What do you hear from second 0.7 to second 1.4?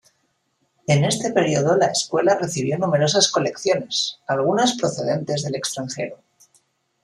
En este